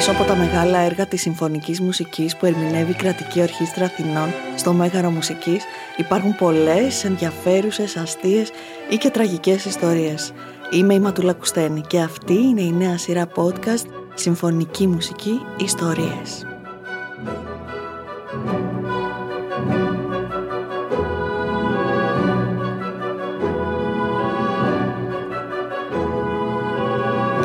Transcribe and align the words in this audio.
Πίσω 0.00 0.12
από 0.12 0.24
τα 0.24 0.36
μεγάλα 0.36 0.78
έργα 0.78 1.06
της 1.06 1.20
συμφωνικής 1.20 1.80
μουσικής 1.80 2.36
που 2.36 2.46
ερμηνεύει 2.46 2.90
η 2.90 2.94
Κρατική 2.94 3.40
Ορχήστρα 3.40 3.84
Αθηνών 3.84 4.28
στο 4.56 4.72
Μέγαρο 4.72 5.10
Μουσικής 5.10 5.64
υπάρχουν 5.96 6.36
πολλές 6.36 7.04
ενδιαφέρουσες, 7.04 7.96
αστείες 7.96 8.50
ή 8.90 8.96
και 8.96 9.10
τραγικές 9.10 9.64
ιστορίες. 9.64 10.32
Είμαι 10.70 10.94
η 10.94 11.00
Ματούλα 11.00 11.32
Κουστένη 11.32 11.80
και 11.80 12.00
αυτή 12.00 12.34
είναι 12.34 12.62
η 12.62 12.72
νέα 12.72 12.98
σειρά 12.98 13.28
podcast 13.34 13.86
Συμφωνική 14.14 14.86
Μουσική 14.86 15.40
Ιστορίες. 15.58 16.49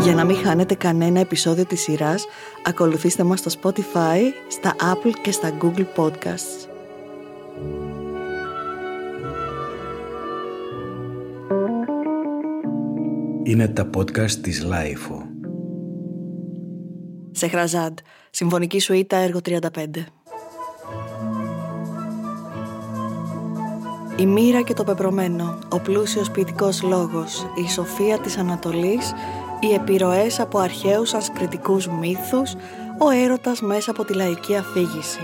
Για 0.06 0.16
να 0.16 0.24
μην 0.26 0.36
χάνετε 0.36 0.76
κανένα 0.76 1.20
επεισόδιο 1.20 1.66
της 1.66 1.82
σειράς, 1.82 2.26
ακολουθήστε 2.64 3.24
μας 3.24 3.40
στο 3.40 3.52
Spotify, 3.62 4.20
στα 4.48 4.76
Apple 4.80 5.12
και 5.22 5.32
στα 5.32 5.52
Google 5.62 5.86
Podcasts. 5.96 6.70
Είναι 13.44 13.68
τα 13.68 13.90
podcast 13.98 14.32
της 14.32 14.64
LiFO. 14.64 15.22
Σεχραζάντ, 17.32 17.98
Συμφωνική 18.30 18.80
Σουίτα, 18.80 19.18
έργο 19.18 19.40
35. 19.46 19.60
Η 24.18 24.26
μοίρα 24.26 24.62
και 24.62 24.74
το 24.74 24.84
πεπρωμένο, 24.84 25.60
ο 25.70 25.80
πλούσιος 25.80 26.32
ποιητικός 26.32 26.82
λόγος, 26.82 27.46
η 27.66 27.70
σοφία 27.70 28.20
της 28.20 28.38
Ανατολής 28.38 29.14
οι 29.60 29.74
επιρροές 29.74 30.40
από 30.40 30.60
αρχαίους 30.60 31.14
ασκριτικούς 31.14 31.88
μύθους, 31.88 32.54
ο 32.98 33.10
έρωτας 33.10 33.62
μέσα 33.62 33.92
από 33.92 34.06
τη 34.06 34.14
λαϊκή 34.14 34.56
αφήγηση. 34.56 35.20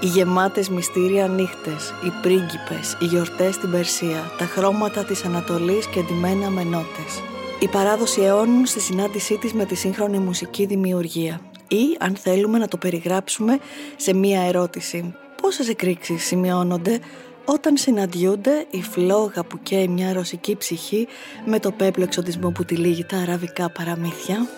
Οι 0.00 0.06
γεμάτες 0.06 0.68
μυστήρια 0.68 1.28
νύχτες, 1.28 1.94
οι 2.04 2.12
πρίγκιπες, 2.22 2.96
οι 3.00 3.04
γιορτές 3.04 3.54
στην 3.54 3.70
Περσία, 3.70 4.30
τα 4.38 4.44
χρώματα 4.44 5.04
της 5.04 5.24
Ανατολής 5.24 5.86
και 5.86 5.98
εντυμένα 5.98 6.50
με 6.50 6.64
νότες. 6.64 7.22
Η 7.58 7.68
παράδοση 7.68 8.20
αιώνων 8.20 8.66
στη 8.66 8.80
συνάντησή 8.80 9.38
της 9.38 9.52
με 9.52 9.64
τη 9.64 9.74
σύγχρονη 9.74 10.18
μουσική 10.18 10.66
δημιουργία. 10.66 11.40
Ή, 11.68 11.96
αν 12.00 12.16
θέλουμε 12.16 12.58
να 12.58 12.68
το 12.68 12.76
περιγράψουμε 12.76 13.58
σε 13.96 14.14
μία 14.14 14.40
ερώτηση, 14.40 15.14
πόσες 15.42 15.68
εκρήξεις 15.68 16.24
σημειώνονται 16.24 17.00
όταν 17.44 17.76
συναντιούνται 17.76 18.66
η 18.70 18.82
φλόγα 18.82 19.44
που 19.44 19.58
καίει 19.62 19.88
μια 19.88 20.12
ρωσική 20.12 20.56
ψυχή 20.56 21.08
με 21.44 21.60
το 21.60 21.70
πέπλο 21.72 22.04
εξωτισμό 22.04 22.50
που 22.50 22.64
τυλίγει 22.64 23.04
τα 23.04 23.16
αραβικά 23.16 23.70
παραμύθια. 23.70 24.48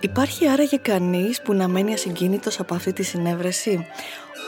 Υπάρχει 0.00 0.48
άραγε 0.48 0.76
κανείς 0.76 1.42
που 1.42 1.52
να 1.54 1.68
μένει 1.68 1.92
ασυγκίνητος 1.92 2.60
από 2.60 2.74
αυτή 2.74 2.92
τη 2.92 3.02
συνέβρεση; 3.02 3.86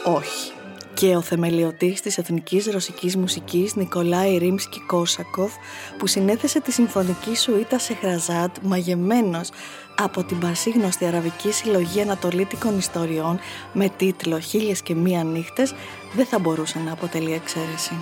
Όχι. 0.05 0.56
Και 0.97 1.17
ο 1.17 1.21
θεμελιωτής 1.21 2.01
της 2.01 2.19
εθνικής 2.19 2.67
ρωσικής 2.67 3.17
μουσικής 3.17 3.75
Νικολάη 3.75 4.37
Ρίμσκι 4.37 4.81
Κόσακοφ 4.81 5.53
που 5.99 6.07
συνέθεσε 6.07 6.61
τη 6.61 6.73
συμφωνική 6.73 7.37
σουίτα 7.37 7.79
σε 7.79 7.95
Χραζάτ 7.95 8.57
μαγεμένος 8.63 9.51
από 9.97 10.25
την 10.25 10.39
πασίγνωστη 10.39 11.07
αραβική 11.07 11.53
συλλογή 11.53 12.01
ανατολίτικων 12.01 12.79
ιστοριών 12.79 13.39
με 13.73 13.89
τίτλο 13.89 14.39
«Χίλιες 14.39 14.83
και 14.83 14.95
μία 14.95 15.25
νύχτες» 15.25 15.75
δεν 16.15 16.27
θα 16.27 16.39
μπορούσε 16.39 16.79
να 16.79 16.93
αποτελεί 16.93 17.33
εξαίρεση. 17.33 17.95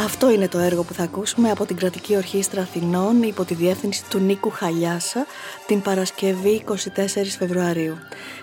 Αυτό 0.00 0.30
είναι 0.30 0.48
το 0.48 0.58
έργο 0.58 0.82
που 0.82 0.92
θα 0.92 1.02
ακούσουμε 1.02 1.50
από 1.50 1.66
την 1.66 1.76
Κρατική 1.76 2.16
Ορχήστρα 2.16 2.62
Αθηνών 2.62 3.22
υπό 3.22 3.44
τη 3.44 3.54
διεύθυνση 3.54 4.04
του 4.10 4.18
Νίκου 4.18 4.50
Χαλιάσα 4.50 5.26
την 5.66 5.82
Παρασκευή 5.82 6.64
24 6.68 6.72
Φεβρουαρίου. 7.38 7.96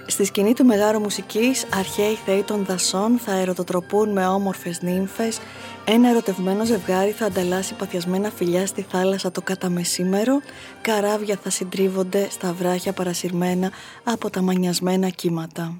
Στη 0.05 0.25
σκηνή 0.25 0.53
του 0.53 0.65
Μεγάρου 0.65 0.99
Μουσικής, 0.99 1.65
αρχαίοι 1.73 2.15
θεοί 2.25 2.43
των 2.43 2.65
δασών 2.65 3.17
θα 3.17 3.31
ερωτοτροπούν 3.31 4.11
με 4.11 4.27
όμορφες 4.27 4.81
νύμφες, 4.81 5.39
ένα 5.85 6.09
ερωτευμένο 6.09 6.65
ζευγάρι 6.65 7.11
θα 7.11 7.25
ανταλλάσσει 7.25 7.73
παθιασμένα 7.73 8.29
φιλιά 8.29 8.65
στη 8.65 8.85
θάλασσα 8.89 9.31
το 9.31 9.41
καταμεσήμερο, 9.41 10.41
καράβια 10.81 11.39
θα 11.43 11.49
συντρίβονται 11.49 12.27
στα 12.29 12.53
βράχια 12.53 12.93
παρασυρμένα 12.93 13.71
από 14.03 14.29
τα 14.29 14.41
μανιασμένα 14.41 15.09
κύματα. 15.09 15.79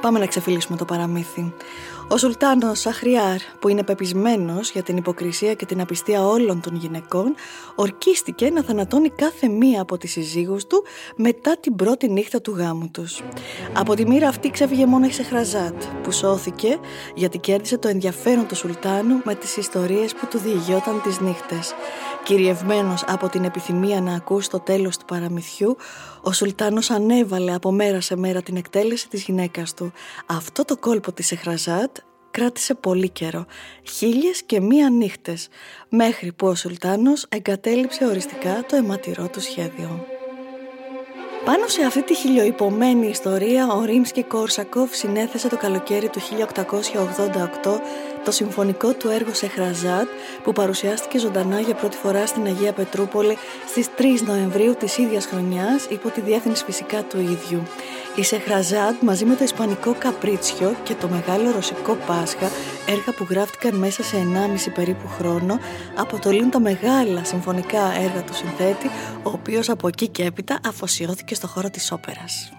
Πάμε 0.00 0.18
να 0.18 0.26
ξεφυλίσουμε 0.26 0.76
το 0.76 0.84
παραμύθι. 0.84 1.52
Ο 2.08 2.16
Σουλτάνος 2.16 2.80
Σαχριάρ, 2.80 3.36
που 3.58 3.68
είναι 3.68 3.82
πεπισμένος 3.82 4.70
για 4.70 4.82
την 4.82 4.96
υποκρισία 4.96 5.54
και 5.54 5.66
την 5.66 5.80
απιστία 5.80 6.26
όλων 6.26 6.60
των 6.60 6.76
γυναικών, 6.76 7.34
ορκίστηκε 7.74 8.50
να 8.50 8.62
θανατώνει 8.62 9.10
κάθε 9.10 9.48
μία 9.48 9.80
από 9.80 9.98
τις 9.98 10.10
συζύγους 10.10 10.66
του 10.66 10.84
μετά 11.16 11.56
την 11.60 11.76
πρώτη 11.76 12.10
νύχτα 12.10 12.40
του 12.40 12.54
γάμου 12.56 12.90
τους. 12.90 13.20
Από 13.72 13.94
τη 13.94 14.06
μοίρα 14.06 14.28
αυτή 14.28 14.50
ξέφυγε 14.50 14.86
μόνο 14.86 15.06
η 15.06 15.10
Σεχραζάτ, 15.10 15.82
που 16.02 16.10
σώθηκε 16.10 16.78
γιατί 17.14 17.38
κέρδισε 17.38 17.78
το 17.78 17.88
ενδιαφέρον 17.88 18.46
του 18.46 18.56
Σουλτάνου 18.56 19.20
με 19.24 19.34
τις 19.34 19.56
ιστορίες 19.56 20.14
που 20.14 20.26
του 20.30 20.38
διηγιόταν 20.38 21.00
τις 21.02 21.20
νύχτες. 21.20 21.74
Κυριευμένος 22.24 23.04
από 23.06 23.28
την 23.28 23.44
επιθυμία 23.44 24.00
να 24.00 24.14
ακούσει 24.14 24.50
το 24.50 24.60
τέλος 24.60 24.96
του 24.96 25.04
παραμυθιού, 25.04 25.76
ο 26.22 26.32
Σουλτάνος 26.32 26.90
ανέβαλε 26.90 27.54
από 27.54 27.72
μέρα 27.72 28.00
σε 28.00 28.16
μέρα 28.16 28.42
την 28.42 28.56
εκτέλεση 28.56 29.08
της 29.08 29.22
γυναίκας 29.22 29.74
του. 29.74 29.92
Αυτό 30.26 30.64
το 30.64 30.76
κόλπο 30.76 31.12
της 31.12 31.32
Εχραζάτ 31.32 31.96
κράτησε 32.30 32.74
πολύ 32.74 33.08
καιρό, 33.08 33.46
χίλιες 33.82 34.42
και 34.42 34.60
μία 34.60 34.90
νύχτες, 34.90 35.48
μέχρι 35.88 36.32
που 36.32 36.46
ο 36.46 36.54
Σουλτάνος 36.54 37.26
εγκατέλειψε 37.28 38.06
οριστικά 38.06 38.64
το 38.68 38.76
αιματηρό 38.76 39.28
του 39.28 39.40
σχέδιο. 39.40 40.19
Πάνω 41.44 41.66
σε 41.66 41.82
αυτή 41.82 42.02
τη 42.02 42.14
χιλιοϊπωμένη 42.14 43.08
ιστορία, 43.08 43.66
ο 43.66 43.84
Ρίμσκι 43.84 44.22
Κόρσακοφ 44.22 44.94
συνέθεσε 44.94 45.48
το 45.48 45.56
καλοκαίρι 45.56 46.08
του 46.08 46.20
1888 47.64 47.80
το 48.24 48.30
συμφωνικό 48.30 48.92
του 48.92 49.08
έργο 49.08 49.34
σε 49.34 49.48
Χραζάτ 49.48 50.08
που 50.42 50.52
παρουσιάστηκε 50.52 51.18
ζωντανά 51.18 51.60
για 51.60 51.74
πρώτη 51.74 51.96
φορά 51.96 52.26
στην 52.26 52.46
Αγία 52.46 52.72
Πετρούπολη 52.72 53.36
στις 53.68 53.88
3 53.98 54.02
Νοεμβρίου 54.26 54.74
της 54.74 54.98
ίδιας 54.98 55.26
χρονιάς 55.26 55.86
υπό 55.88 56.08
τη 56.08 56.20
διεύθυνση 56.20 56.64
φυσικά 56.64 57.02
του 57.02 57.20
ίδιου. 57.20 57.62
Η 58.16 58.22
Σεχραζάτ 58.22 59.02
μαζί 59.02 59.24
με 59.24 59.34
το 59.34 59.44
Ισπανικό 59.44 59.94
Καπρίτσιο 59.98 60.76
και 60.82 60.94
το 60.94 61.08
Μεγάλο 61.08 61.50
Ρωσικό 61.50 61.94
Πάσχα, 62.06 62.50
έργα 62.86 63.12
που 63.16 63.26
γράφτηκαν 63.30 63.74
μέσα 63.74 64.02
σε 64.02 64.16
1,5 64.66 64.72
περίπου 64.74 65.08
χρόνο, 65.08 65.58
αποτελούν 65.96 66.50
τα 66.50 66.60
μεγάλα 66.60 67.24
συμφωνικά 67.24 67.92
έργα 67.92 68.22
του 68.24 68.34
συνθέτη, 68.34 68.86
ο 69.22 69.30
οποίος 69.30 69.68
από 69.68 69.88
εκεί 69.88 70.08
και 70.08 70.24
έπειτα 70.24 70.60
αφοσιώθηκε 70.66 71.34
στο 71.34 71.46
χώρο 71.46 71.70
της 71.70 71.92
όπερας. 71.92 72.52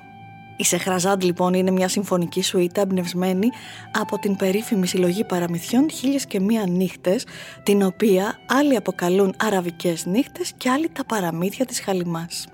Η 0.58 0.64
Σεχραζάντ 0.64 1.24
λοιπόν 1.24 1.54
είναι 1.54 1.72
μια 1.72 1.88
συμφωνική 1.88 2.42
σουίτα 2.42 2.82
εμπνευσμένη 2.82 3.50
από 3.92 4.20
την 4.20 4.36
περίφημη 4.36 4.88
συλλογή 4.88 5.24
παραμυθιών 5.24 5.92
«Χίλιες 5.92 6.26
και 6.26 6.40
μία 6.40 6.66
νύχτες», 6.68 7.26
την 7.64 7.84
οποία 7.84 8.40
άλλοι 8.46 8.76
αποκαλούν 8.76 9.36
αραβικές 9.38 10.06
νύχτες 10.06 10.52
και 10.58 10.70
άλλοι 10.70 10.90
τα 10.90 11.06
παραμύθια 11.06 11.66
της 11.66 11.80
Χαλιμάς. 11.80 12.48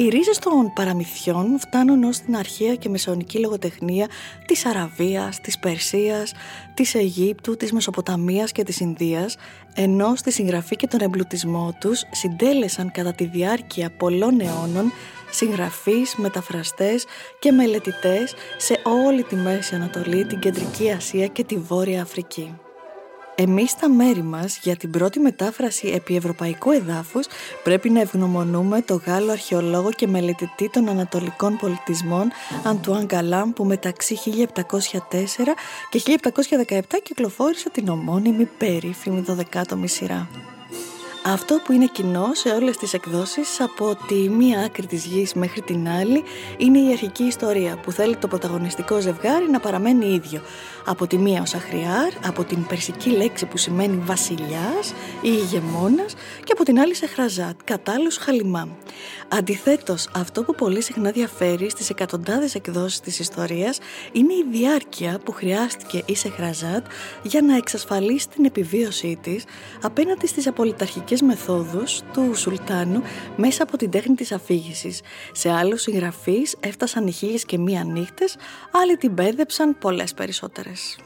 Οι 0.00 0.08
ρίζες 0.08 0.38
των 0.38 0.72
παραμυθιών 0.74 1.58
φτάνουν 1.58 2.04
ως 2.04 2.18
την 2.18 2.36
αρχαία 2.36 2.74
και 2.74 2.88
μεσαιωνική 2.88 3.38
λογοτεχνία 3.38 4.08
της 4.46 4.66
Αραβίας, 4.66 5.40
της 5.40 5.58
Περσίας, 5.58 6.32
της 6.74 6.94
Αιγύπτου, 6.94 7.56
της 7.56 7.72
Μεσοποταμίας 7.72 8.52
και 8.52 8.62
της 8.62 8.80
Ινδίας, 8.80 9.36
ενώ 9.74 10.16
στη 10.16 10.32
συγγραφή 10.32 10.76
και 10.76 10.86
τον 10.86 11.00
εμπλουτισμό 11.00 11.76
τους 11.80 12.02
συντέλεσαν 12.10 12.90
κατά 12.90 13.12
τη 13.12 13.24
διάρκεια 13.24 13.90
πολλών 13.90 14.40
αιώνων 14.40 14.92
συγγραφείς, 15.30 16.14
μεταφραστές 16.16 17.04
και 17.38 17.52
μελετητές 17.52 18.34
σε 18.56 18.80
όλη 19.06 19.22
τη 19.22 19.34
Μέση 19.34 19.74
Ανατολή, 19.74 20.26
την 20.26 20.38
Κεντρική 20.38 20.90
Ασία 20.90 21.26
και 21.26 21.44
τη 21.44 21.56
Βόρεια 21.56 22.02
Αφρική. 22.02 22.58
Εμείς 23.42 23.70
στα 23.70 23.88
μέρη 23.88 24.22
μας 24.22 24.58
για 24.62 24.76
την 24.76 24.90
πρώτη 24.90 25.20
μετάφραση 25.20 25.88
επί 25.88 26.16
ευρωπαϊκού 26.16 26.70
εδάφους 26.70 27.26
πρέπει 27.62 27.90
να 27.90 28.00
ευγνωμονούμε 28.00 28.82
το 28.82 29.02
Γάλλο 29.06 29.32
αρχαιολόγο 29.32 29.90
και 29.90 30.06
μελετητή 30.06 30.70
των 30.70 30.88
ανατολικών 30.88 31.56
πολιτισμών 31.56 32.30
Αντουάν 32.64 33.04
Γκαλάμ 33.04 33.52
που 33.52 33.64
μεταξύ 33.64 34.18
1704 34.24 34.62
και 35.90 36.02
1717 36.68 36.80
κυκλοφόρησε 37.02 37.70
την 37.70 37.88
ομώνυμη 37.88 38.44
περίφημη 38.44 39.24
12η 39.28 39.84
σειρά. 39.84 40.28
Αυτό 41.22 41.60
που 41.64 41.72
είναι 41.72 41.86
κοινό 41.86 42.30
σε 42.32 42.48
όλες 42.48 42.76
τις 42.76 42.92
εκδόσεις 42.92 43.60
από 43.60 43.96
τη 44.06 44.14
μία 44.14 44.60
άκρη 44.60 44.86
της 44.86 45.04
γης 45.04 45.34
μέχρι 45.34 45.60
την 45.60 45.88
άλλη 45.88 46.22
είναι 46.56 46.78
η 46.78 46.92
αρχική 46.92 47.22
ιστορία 47.22 47.76
που 47.76 47.92
θέλει 47.92 48.16
το 48.16 48.28
πρωταγωνιστικό 48.28 49.00
ζευγάρι 49.00 49.50
να 49.50 49.60
παραμένει 49.60 50.06
ίδιο. 50.06 50.40
Από 50.84 51.06
τη 51.06 51.18
μία 51.18 51.40
ο 51.42 51.44
Σαχριάρ, 51.44 52.12
από 52.26 52.44
την 52.44 52.66
περσική 52.66 53.10
λέξη 53.10 53.46
που 53.46 53.56
σημαίνει 53.56 53.96
βασιλιάς 54.04 54.90
ή 55.20 55.30
ηγεμόνας 55.30 56.14
και 56.44 56.52
από 56.52 56.64
την 56.64 56.78
άλλη 56.80 56.94
σε 56.94 57.06
Σεχραζάτ, 57.06 57.56
κατάλληλος 57.64 58.16
χαλιμά. 58.16 58.68
Αντιθέτως, 59.28 60.08
αυτό 60.14 60.42
που 60.42 60.54
πολύ 60.54 60.82
συχνά 60.82 61.10
διαφέρει 61.10 61.70
στις 61.70 61.90
εκατοντάδες 61.90 62.54
εκδόσεις 62.54 63.00
της 63.00 63.18
ιστορίας 63.18 63.78
είναι 64.12 64.32
η 64.32 64.44
διάρκεια 64.50 65.20
που 65.24 65.32
χρειάστηκε 65.32 66.02
η 66.06 66.14
Σεχραζάτ 66.14 66.86
για 67.22 67.42
να 67.42 67.56
εξασφαλίσει 67.56 68.28
την 68.28 68.44
επιβίωσή 68.44 69.18
της 69.22 69.44
απέναντι 69.82 70.26
στις 70.26 70.46
απολυταρχικές 70.46 71.09
μεθόδους 71.18 72.00
του 72.12 72.34
Σουλτάνου 72.34 73.02
μέσα 73.36 73.62
από 73.62 73.76
την 73.76 73.90
τέχνη 73.90 74.14
της 74.14 74.32
αφήγησης. 74.32 75.00
Σε 75.32 75.50
άλλους 75.50 75.82
συγγραφείς 75.82 76.56
έφτασαν 76.60 77.06
οι 77.06 77.12
χίλιες 77.12 77.44
και 77.44 77.58
μία 77.58 77.84
νύχτες, 77.84 78.36
άλλοι 78.70 78.96
την 78.96 79.14
πέδεψαν 79.14 79.78
πολλές 79.78 80.14
περισσότερες. 80.14 80.98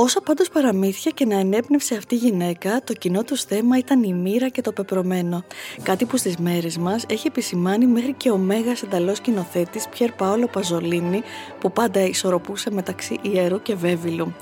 Όσα 0.00 0.20
πάντως 0.20 0.48
παραμύθια 0.48 1.10
και 1.10 1.24
να 1.24 1.38
ενέπνευσε 1.38 1.94
αυτή 1.94 2.14
η 2.14 2.18
γυναίκα, 2.18 2.80
το 2.84 2.92
κοινό 2.92 3.22
τους 3.22 3.42
θέμα 3.42 3.78
ήταν 3.78 4.02
η 4.02 4.12
μοίρα 4.12 4.48
και 4.48 4.60
το 4.60 4.72
πεπρωμένο. 4.72 5.44
Κάτι 5.82 6.04
που 6.04 6.16
στις 6.16 6.36
μέρες 6.36 6.78
μας 6.78 7.04
έχει 7.08 7.26
επισημάνει 7.26 7.86
μέχρι 7.86 8.12
και 8.12 8.30
ο 8.30 8.36
μέγας 8.36 8.82
ενταλός 8.82 9.16
σκηνοθέτης 9.16 9.88
Πιέρ 9.88 10.12
Παόλο 10.12 10.46
Παζολίνη, 10.46 11.22
που 11.60 11.72
πάντα 11.72 12.00
ισορροπούσε 12.00 12.70
μεταξύ 12.70 13.18
ιερού 13.22 13.62
και 13.62 13.74
βέβυλου. 13.74 14.34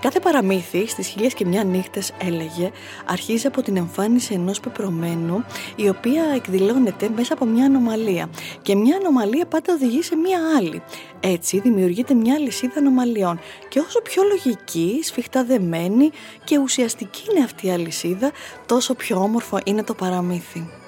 Κάθε 0.00 0.20
παραμύθι 0.20 0.86
στις 0.88 1.06
χιλιέ 1.06 1.28
και 1.28 1.46
μια 1.46 1.64
νύχτες, 1.64 2.12
έλεγε, 2.18 2.70
αρχίζει 3.04 3.46
από 3.46 3.62
την 3.62 3.76
εμφάνιση 3.76 4.34
ενός 4.34 4.60
πεπρωμένου, 4.60 5.44
η 5.76 5.88
οποία 5.88 6.24
εκδηλώνεται 6.34 7.10
μέσα 7.16 7.34
από 7.34 7.44
μια 7.44 7.64
ανομαλία. 7.64 8.28
Και 8.62 8.74
μια 8.74 8.96
ανομαλία 8.96 9.46
πάντα 9.46 9.72
οδηγεί 9.72 10.02
σε 10.02 10.16
μια 10.16 10.38
άλλη. 10.56 10.82
Έτσι 11.26 11.60
δημιουργείται 11.60 12.14
μια 12.14 12.38
λυσίδα 12.38 12.78
ανομαλιών. 12.78 13.38
Και 13.68 13.78
όσο 13.78 14.00
πιο 14.00 14.22
λογική, 14.22 15.00
σφιχτά 15.02 15.44
δεμένη 15.44 16.10
και 16.44 16.58
ουσιαστική 16.58 17.22
είναι 17.30 17.44
αυτή 17.44 17.66
η 17.66 17.70
αλυσίδα, 17.70 18.32
τόσο 18.66 18.94
πιο 18.94 19.16
όμορφο 19.16 19.58
είναι 19.64 19.84
το 19.84 19.94
παραμύθι. 19.94 20.83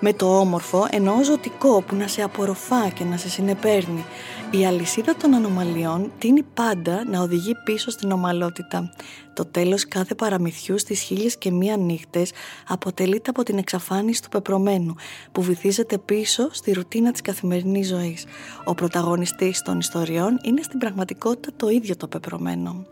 Με 0.00 0.12
το 0.12 0.38
όμορφο 0.38 0.86
εννοώ 0.90 1.24
ζωτικό 1.24 1.82
που 1.82 1.94
να 1.94 2.06
σε 2.06 2.22
απορροφά 2.22 2.88
και 2.88 3.04
να 3.04 3.16
σε 3.16 3.28
συνεπέρνει. 3.28 4.04
Η 4.50 4.66
αλυσίδα 4.66 5.16
των 5.16 5.34
ανομαλιών 5.34 6.12
τίνει 6.18 6.42
πάντα 6.42 7.04
να 7.10 7.20
οδηγεί 7.20 7.54
πίσω 7.64 7.90
στην 7.90 8.10
ομαλότητα. 8.12 8.92
Το 9.34 9.44
τέλος 9.44 9.88
κάθε 9.88 10.14
παραμυθιού 10.14 10.78
στις 10.78 11.00
χίλιες 11.00 11.38
και 11.38 11.50
μία 11.50 11.76
νύχτες 11.76 12.32
αποτελείται 12.68 13.30
από 13.30 13.42
την 13.42 13.58
εξαφάνιση 13.58 14.22
του 14.22 14.28
πεπρωμένου 14.28 14.94
που 15.32 15.42
βυθίζεται 15.42 15.98
πίσω 15.98 16.48
στη 16.52 16.72
ρουτίνα 16.72 17.12
της 17.12 17.20
καθημερινής 17.20 17.88
ζωής. 17.88 18.24
Ο 18.64 18.74
πρωταγωνιστής 18.74 19.62
των 19.62 19.78
ιστοριών 19.78 20.38
είναι 20.42 20.62
στην 20.62 20.78
πραγματικότητα 20.78 21.50
το 21.56 21.68
ίδιο 21.68 21.96
το 21.96 22.08
πεπρωμένο. 22.08 22.86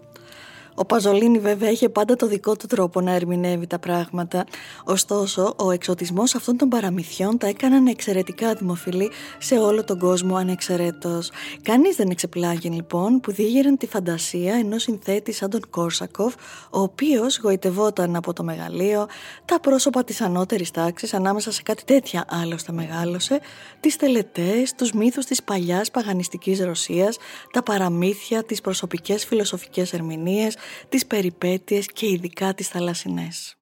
Ο 0.79 0.85
Παζολίνη 0.85 1.39
βέβαια 1.39 1.71
είχε 1.71 1.89
πάντα 1.89 2.17
το 2.17 2.27
δικό 2.27 2.57
του 2.57 2.67
τρόπο 2.67 3.01
να 3.01 3.11
ερμηνεύει 3.13 3.67
τα 3.67 3.79
πράγματα. 3.79 4.45
Ωστόσο, 4.85 5.55
ο 5.57 5.71
εξωτισμός 5.71 6.35
αυτών 6.35 6.57
των 6.57 6.69
παραμυθιών 6.69 7.39
τα 7.39 7.47
έκαναν 7.47 7.87
εξαιρετικά 7.87 8.55
δημοφιλή 8.55 9.11
σε 9.39 9.59
όλο 9.59 9.85
τον 9.85 9.99
κόσμο 9.99 10.37
ανεξαιρέτως. 10.37 11.31
Κανείς 11.63 11.97
δεν 11.97 12.11
εξεπλάγει 12.11 12.69
λοιπόν 12.69 13.21
που 13.21 13.33
διήγεραν 13.33 13.77
τη 13.77 13.87
φαντασία 13.87 14.55
ενός 14.55 14.83
συνθέτη 14.83 15.33
σαν 15.33 15.51
τον 15.51 15.61
Κόρσακοφ, 15.71 16.35
ο 16.71 16.81
οποίος 16.81 17.39
γοητευόταν 17.39 18.17
από 18.17 18.33
το 18.33 18.43
μεγαλείο, 18.43 19.07
τα 19.45 19.61
πρόσωπα 19.61 20.05
της 20.05 20.21
ανώτερης 20.21 20.71
τάξης 20.71 21.15
ανάμεσα 21.15 21.53
σε 21.53 21.63
κάτι 21.63 21.85
τέτοια 21.85 22.25
άλλωστε 22.29 22.73
μεγάλωσε, 22.73 23.41
τις 23.81 23.97
τελετές, 23.97 24.75
τους 24.75 24.93
μύθους 24.93 25.25
της 25.25 25.43
παλιάς 25.43 25.91
παγανιστικής 25.91 26.61
Ρωσίας, 26.61 27.17
τα 27.53 27.63
παραμύθια, 27.63 28.45
τις 28.45 28.61
προσωπικές 28.61 29.25
φιλοσοφικές 29.25 29.93
ερμηνείες, 29.93 30.57
τις 30.89 31.07
περιπέτειες 31.07 31.87
και 31.87 32.09
ειδικά 32.09 32.55
τις 32.55 32.69
θαλασσινές. 32.69 33.57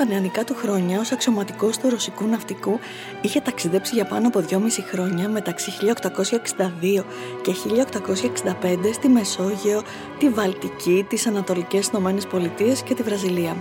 Στα 0.00 0.08
νεανικά 0.08 0.44
του 0.44 0.54
χρόνια 0.54 1.00
ως 1.00 1.12
αξιωματικός 1.12 1.78
του 1.78 1.88
ρωσικού 1.88 2.26
ναυτικού 2.26 2.78
είχε 3.20 3.40
ταξιδέψει 3.40 3.94
για 3.94 4.04
πάνω 4.04 4.28
από 4.28 4.44
2,5 4.50 4.58
χρόνια 4.90 5.28
μεταξύ 5.28 5.72
1862 5.80 7.04
και 7.42 7.52
1865 7.52 8.92
στη 8.92 9.08
Μεσόγειο, 9.08 9.82
τη 10.18 10.28
Βαλτική, 10.28 11.06
τις 11.08 11.26
Ανατολικές 11.26 11.86
Ηνωμένες 11.86 12.26
Πολιτείες 12.26 12.82
και 12.82 12.94
τη 12.94 13.02
Βραζιλία. 13.02 13.56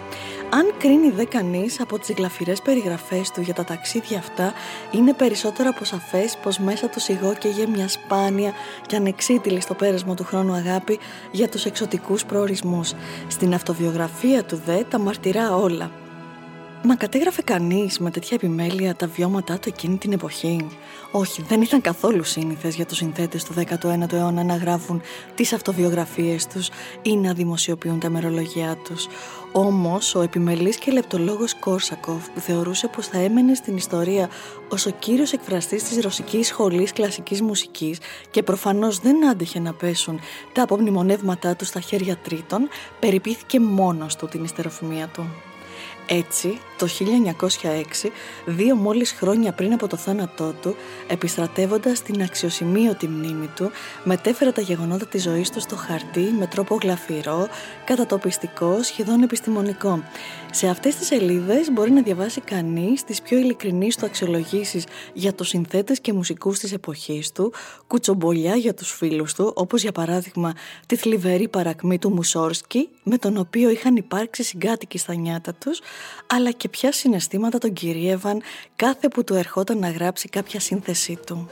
Αν 0.49 0.73
κρίνει 0.77 1.09
δε 1.09 1.25
κανείς 1.25 1.79
από 1.79 1.99
τις 1.99 2.11
γλαφυρές 2.17 2.61
περιγραφές 2.61 3.31
του 3.31 3.41
για 3.41 3.53
τα 3.53 3.63
ταξίδια 3.63 4.17
αυτά, 4.17 4.53
είναι 4.91 5.13
περισσότερο 5.13 5.69
από 5.69 5.85
σαφές 5.85 6.37
πως 6.43 6.57
μέσα 6.59 6.89
τους 6.89 7.03
σιγόκαιγε 7.03 7.67
μια 7.67 7.87
σπάνια 7.87 8.51
και 8.85 8.95
ανεξίτηλη 8.95 9.61
στο 9.61 9.73
πέρασμα 9.73 10.15
του 10.15 10.23
χρόνου 10.23 10.53
αγάπη 10.53 10.99
για 11.31 11.49
τους 11.49 11.65
εξωτικούς 11.65 12.25
προορισμούς. 12.25 12.93
Στην 13.27 13.53
αυτοβιογραφία 13.53 14.43
του 14.43 14.61
δε 14.65 14.83
τα 14.83 14.99
μαρτυρά 14.99 15.55
όλα. 15.55 15.91
Μα 16.83 16.95
κατέγραφε 16.95 17.41
κανείς 17.41 17.99
με 17.99 18.11
τέτοια 18.11 18.37
επιμέλεια 18.41 18.95
τα 18.95 19.07
βιώματά 19.07 19.59
του 19.59 19.69
εκείνη 19.69 19.97
την 19.97 20.11
εποχή; 20.11 20.67
Όχι, 21.11 21.41
δεν 21.41 21.61
ήταν 21.61 21.81
καθόλου 21.81 22.23
σύνηθες 22.23 22.75
για 22.75 22.85
τους 22.85 22.97
συνθέτες 22.97 23.43
του 23.43 23.53
19ου 23.53 24.13
αιώνα 24.13 24.43
να 24.43 24.55
γράφουν 24.55 25.01
τις 25.35 25.53
αυτοβιογραφίες 25.53 26.47
τους 26.47 26.69
ή 27.01 27.15
να 27.15 27.33
δημοσιοποιούν 27.33 27.99
τα 27.99 28.09
μερολογιά 28.09 28.77
τους. 28.83 29.07
Όμως, 29.51 30.15
ο 30.15 30.21
επιμελής 30.21 30.77
και 30.77 30.91
λεπτολόγος 30.91 31.59
Κόρσακοφ 31.59 32.29
που 32.29 32.39
θεωρούσε 32.39 32.87
πως 32.87 33.07
θα 33.07 33.17
έμενε 33.19 33.53
στην 33.53 33.77
ιστορία 33.77 34.29
ως 34.69 34.85
ο 34.85 34.89
κύριος 34.89 35.33
εκφραστής 35.33 35.83
της 35.83 36.01
ρωσικής 36.01 36.47
σχολής 36.47 36.93
κλασικής 36.93 37.41
μουσικής 37.41 37.99
και 38.31 38.43
προφανώς 38.43 38.99
δεν 38.99 39.29
άντεχε 39.29 39.59
να 39.59 39.73
πέσουν 39.73 40.19
τα 40.53 40.63
απομνημονεύματά 40.63 41.55
του 41.55 41.65
στα 41.65 41.79
χέρια 41.79 42.17
τρίτων, 42.17 42.67
περιπήθηκε 42.99 43.59
μόνος 43.59 44.15
του 44.15 44.27
την 44.27 44.43
ιστεροφημία 44.43 45.07
του. 45.07 45.48
Έτσι, 46.11 46.59
το 46.77 46.87
1906, 46.87 48.09
δύο 48.45 48.75
μόλις 48.75 49.11
χρόνια 49.11 49.51
πριν 49.51 49.73
από 49.73 49.87
το 49.87 49.97
θάνατό 49.97 50.53
του, 50.61 50.75
επιστρατεύοντας 51.07 52.01
την 52.01 52.21
αξιοσημείωτη 52.21 53.07
μνήμη 53.07 53.47
του, 53.55 53.71
μετέφερε 54.03 54.51
τα 54.51 54.61
γεγονότα 54.61 55.05
της 55.05 55.23
ζωής 55.23 55.49
του 55.49 55.59
στο 55.59 55.75
χαρτί 55.75 56.33
με 56.39 56.47
τρόπο 56.47 56.77
γλαφυρό, 56.81 57.47
κατατοπιστικό, 57.85 58.83
σχεδόν 58.83 59.23
επιστημονικό. 59.23 60.03
Σε 60.51 60.67
αυτές 60.67 60.95
τις 60.95 61.07
σελίδες 61.07 61.71
μπορεί 61.71 61.91
να 61.91 62.01
διαβάσει 62.01 62.41
κανείς 62.41 63.03
τις 63.03 63.21
πιο 63.21 63.37
ειλικρινείς 63.37 63.95
του 63.95 64.05
αξιολογήσεις 64.05 64.83
για 65.13 65.33
τους 65.33 65.47
συνθέτες 65.47 65.99
και 65.99 66.13
μουσικούς 66.13 66.59
της 66.59 66.73
εποχής 66.73 67.31
του, 67.31 67.53
κουτσομπολιά 67.87 68.55
για 68.55 68.73
τους 68.73 68.91
φίλους 68.91 69.33
του, 69.33 69.53
όπως 69.55 69.81
για 69.81 69.91
παράδειγμα 69.91 70.53
τη 70.85 70.95
θλιβερή 70.95 71.47
παρακμή 71.47 71.99
του 71.99 72.09
Μουσόρσκι, 72.11 72.89
με 73.03 73.17
τον 73.17 73.37
οποίο 73.37 73.69
είχαν 73.69 73.95
υπάρξει 73.95 74.43
συγκάτοικοι 74.43 74.97
στα 74.97 75.13
νιάτα 75.13 75.53
τους, 75.53 75.79
αλλά 76.27 76.51
και 76.51 76.69
ποια 76.69 76.91
συναισθήματα 76.91 77.57
τον 77.57 77.73
κυρίευαν 77.73 78.41
κάθε 78.75 79.07
που 79.07 79.23
του 79.23 79.33
ερχόταν 79.33 79.79
να 79.79 79.89
γράψει 79.89 80.29
κάποια 80.29 80.59
σύνθεσή 80.59 81.19
του. 81.25 81.49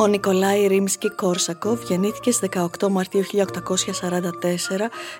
Ο 0.00 0.06
Νικολάη 0.06 0.66
Ρίμσκι 0.66 1.10
Κόρσακοφ 1.10 1.82
γεννήθηκε 1.82 2.32
στις 2.32 2.48
18 2.80 2.88
Μαρτίου 2.88 3.24
1844 3.24 3.30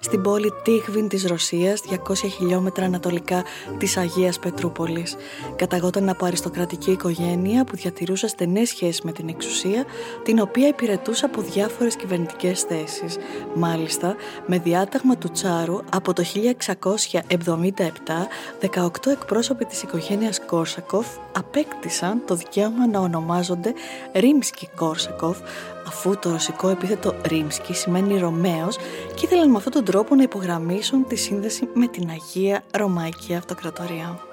στην 0.00 0.22
πόλη 0.22 0.52
Τίχβιν 0.62 1.08
της 1.08 1.24
Ρωσίας, 1.24 1.80
200 1.80 1.96
χιλιόμετρα 2.36 2.84
ανατολικά 2.84 3.44
της 3.78 3.96
Αγίας 3.96 4.38
Πετρούπολης. 4.38 5.16
Καταγόταν 5.56 6.08
από 6.08 6.24
αριστοκρατική 6.24 6.90
οικογένεια 6.90 7.64
που 7.64 7.76
διατηρούσε 7.76 8.28
στενές 8.28 8.68
σχέσεις 8.68 9.00
με 9.00 9.12
την 9.12 9.28
εξουσία, 9.28 9.84
την 10.22 10.40
οποία 10.40 10.68
υπηρετούσε 10.68 11.24
από 11.24 11.40
διάφορες 11.40 11.96
κυβερνητικές 11.96 12.60
θέσεις. 12.60 13.16
Μάλιστα, 13.54 14.16
με 14.46 14.58
διάταγμα 14.58 15.16
του 15.16 15.30
Τσάρου, 15.30 15.78
από 15.90 16.12
το 16.12 16.22
1677, 16.22 18.28
18 18.60 19.10
εκπρόσωποι 19.10 19.64
της 19.64 19.82
οικογένειας 19.82 20.40
Κόρσακοφ 20.46 21.06
απέκτησαν 21.36 22.22
το 22.26 22.34
δικαίωμα 22.34 22.86
να 22.86 23.00
ονομάζονται 23.00 23.72
Ρίμσκι 24.14 24.68
Κόρσακοφ 24.76 25.38
αφού 25.86 26.18
το 26.18 26.30
ρωσικό 26.30 26.68
επίθετο 26.68 27.14
Ρίμσκι 27.26 27.74
σημαίνει 27.74 28.18
Ρωμαίος 28.18 28.76
και 29.14 29.24
ήθελαν 29.24 29.50
με 29.50 29.56
αυτόν 29.56 29.72
τον 29.72 29.84
τρόπο 29.84 30.14
να 30.14 30.22
υπογραμμίσουν 30.22 31.06
τη 31.06 31.16
σύνδεση 31.16 31.68
με 31.74 31.86
την 31.86 32.10
Αγία 32.10 32.62
Ρωμαϊκή 32.70 33.34
Αυτοκρατορία. 33.34 34.29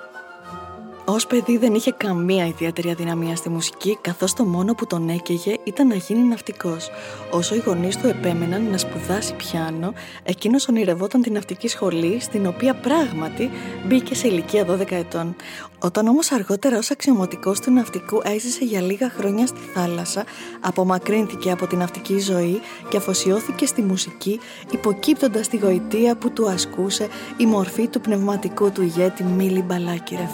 Ως 1.10 1.28
παιδί 1.28 1.58
δεν 1.58 1.74
είχε 1.74 1.92
καμία 1.92 2.48
ιδιαίτερη 2.48 2.90
αδυναμία 2.90 3.36
στη 3.36 3.50
μουσική, 3.50 3.98
καθώς 4.02 4.34
το 4.34 4.44
μόνο 4.46 4.74
που 4.74 4.88
τον 4.88 5.10
έκαιγε 5.10 5.56
ήταν 5.64 5.88
να 5.88 5.96
γίνει 5.96 6.22
ναυτικός. 6.22 6.90
Όσο 7.32 7.56
οι 7.56 7.62
γονείς 7.66 7.98
του 7.98 8.08
επέμεναν 8.08 8.70
να 8.70 8.78
σπουδάσει 8.78 9.34
πιάνο, 9.34 9.94
εκείνος 10.24 10.68
ονειρευόταν 10.68 11.22
την 11.22 11.34
ναυτική 11.34 11.68
σχολή, 11.68 12.20
στην 12.20 12.48
οποία 12.48 12.76
πράγματι 12.76 13.50
μπήκε 13.86 14.16
σε 14.16 14.28
ηλικία 14.28 14.66
12 14.66 14.92
ετών. 14.92 15.36
Όταν 15.80 16.08
όμως 16.08 16.32
αργότερα 16.32 16.78
ως 16.78 16.92
αξιωματικός 16.92 17.60
του 17.60 17.72
ναυτικού 17.72 18.22
έζησε 18.24 18.64
για 18.64 18.82
λίγα 18.82 19.10
χρόνια 19.10 19.48
στη 19.48 19.60
θάλασσα, 19.74 20.24
απομακρύνθηκε 20.60 21.52
από 21.52 21.68
την 21.68 21.78
ναυτική 21.78 22.20
ζωή 22.20 22.62
και 22.90 22.98
αφοσιώθηκε 22.98 23.66
στη 23.66 23.82
μουσική, 23.82 24.40
υποκύπτοντας 24.72 25.48
τη 25.48 25.58
γοητεία 25.58 26.16
που 26.16 26.32
του 26.32 26.50
ασκούσε 26.50 27.08
η 27.38 27.46
μορφή 27.46 27.88
του 27.88 28.02
πνευματικού 28.02 28.72
του 28.72 28.82
ηγέτη 28.82 29.24
Μίλι 29.24 29.62
Μπαλάκυρεφ. 29.62 30.32